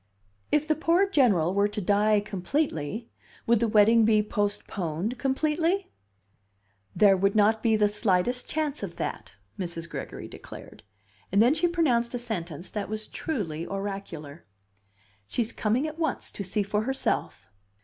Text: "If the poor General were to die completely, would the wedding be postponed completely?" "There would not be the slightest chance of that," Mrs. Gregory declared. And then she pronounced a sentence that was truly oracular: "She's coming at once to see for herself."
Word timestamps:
"If 0.51 0.67
the 0.67 0.73
poor 0.73 1.07
General 1.07 1.53
were 1.53 1.67
to 1.67 1.79
die 1.79 2.21
completely, 2.21 3.11
would 3.45 3.59
the 3.59 3.67
wedding 3.67 4.03
be 4.03 4.23
postponed 4.23 5.19
completely?" 5.19 5.91
"There 6.95 7.15
would 7.15 7.35
not 7.35 7.61
be 7.61 7.75
the 7.75 7.87
slightest 7.87 8.49
chance 8.49 8.81
of 8.81 8.95
that," 8.95 9.35
Mrs. 9.59 9.87
Gregory 9.87 10.27
declared. 10.27 10.81
And 11.31 11.39
then 11.39 11.53
she 11.53 11.67
pronounced 11.67 12.15
a 12.15 12.17
sentence 12.17 12.71
that 12.71 12.89
was 12.89 13.07
truly 13.07 13.63
oracular: 13.67 14.43
"She's 15.27 15.53
coming 15.53 15.85
at 15.85 15.99
once 15.99 16.31
to 16.31 16.43
see 16.43 16.63
for 16.63 16.81
herself." 16.81 17.45